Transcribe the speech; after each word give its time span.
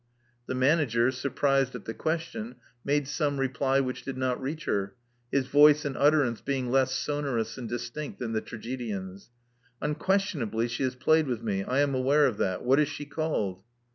The 0.47 0.55
manager, 0.55 1.11
surprised 1.11 1.75
at 1.75 1.85
the 1.85 1.93
question, 1.93 2.55
made 2.83 3.07
some 3.07 3.39
reply 3.39 3.79
which 3.79 4.01
did 4.01 4.17
not 4.17 4.41
reach 4.41 4.65
her, 4.65 4.95
his 5.31 5.45
voice 5.45 5.85
and 5.85 5.95
utterance 5.95 6.41
being 6.41 6.71
less 6.71 6.91
sonorous 6.95 7.55
and 7.55 7.69
distinct 7.69 8.17
than 8.17 8.31
the 8.31 8.41
tragedian's. 8.41 9.29
Unquestionably 9.79 10.67
she 10.67 10.81
has 10.81 10.95
played 10.95 11.27
with 11.27 11.43
me. 11.43 11.63
I 11.63 11.81
am 11.81 11.93
aware 11.93 12.25
of 12.25 12.37
that. 12.37 12.63
What 12.65 12.79
is 12.79 12.87
she 12.89 13.05
called?" 13.05 13.61